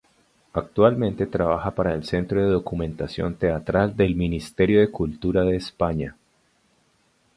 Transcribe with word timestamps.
Actualmente 0.53 1.27
trabaja 1.27 1.69
para 1.75 1.93
el 1.93 2.03
Centro 2.05 2.41
de 2.41 2.47
Documentación 2.49 3.35
Teatral 3.35 3.95
del 3.95 4.15
Ministerio 4.15 4.79
de 4.79 4.89
Cultura 4.89 5.43
de 5.43 5.55
España. 5.55 6.15